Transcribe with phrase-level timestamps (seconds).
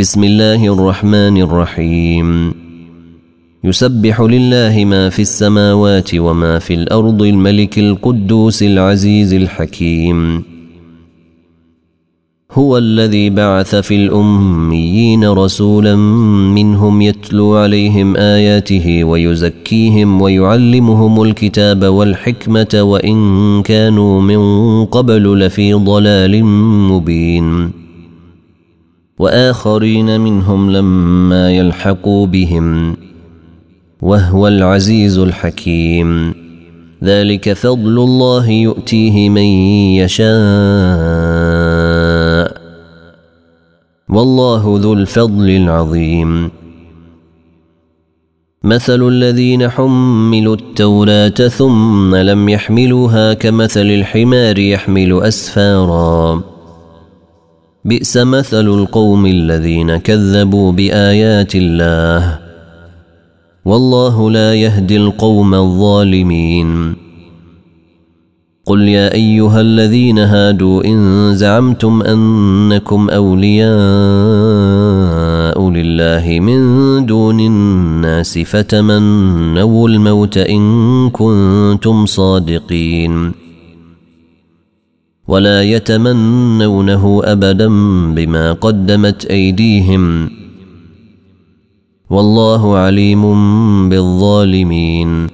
[0.00, 2.52] بسم الله الرحمن الرحيم
[3.64, 10.42] يسبح لله ما في السماوات وما في الارض الملك القدوس العزيز الحكيم
[12.52, 15.96] هو الذي بعث في الاميين رسولا
[16.56, 26.44] منهم يتلو عليهم اياته ويزكيهم ويعلمهم الكتاب والحكمه وان كانوا من قبل لفي ضلال
[26.84, 27.70] مبين
[29.18, 32.96] واخرين منهم لما يلحقوا بهم
[34.02, 36.34] وهو العزيز الحكيم
[37.04, 39.42] ذلك فضل الله يؤتيه من
[39.96, 40.26] يشاء
[44.08, 46.50] والله ذو الفضل العظيم
[48.64, 56.55] مثل الذين حملوا التوراه ثم لم يحملوها كمثل الحمار يحمل اسفارا
[57.86, 62.38] بئس مثل القوم الذين كذبوا بايات الله
[63.64, 66.96] والله لا يهدي القوم الظالمين
[68.64, 76.60] قل يا ايها الذين هادوا ان زعمتم انكم اولياء لله من
[77.06, 83.32] دون الناس فتمنوا الموت ان كنتم صادقين
[85.28, 87.66] ولا يتمنونه ابدا
[88.14, 90.30] بما قدمت ايديهم
[92.10, 93.20] والله عليم
[93.88, 95.26] بالظالمين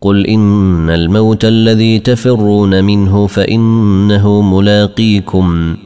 [0.00, 5.76] قل ان الموت الذي تفرون منه فانه ملاقيكم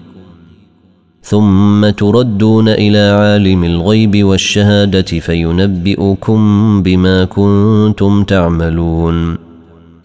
[1.23, 6.43] ثم تردون الى عالم الغيب والشهاده فينبئكم
[6.83, 9.48] بما كنتم تعملون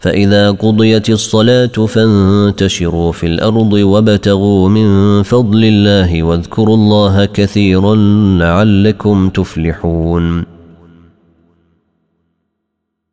[0.00, 7.94] فإذا قضيت الصلاة فانتشروا في الأرض وابتغوا من فضل الله واذكروا الله كثيرا
[8.38, 10.44] لعلكم تفلحون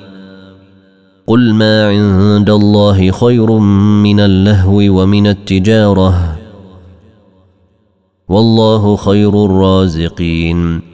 [1.27, 6.37] قل ما عند الله خير من اللهو ومن التجاره
[8.29, 10.92] والله خير الرازقين